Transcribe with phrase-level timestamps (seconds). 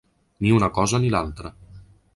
[0.45, 1.53] Ni una cosa ni l’altra.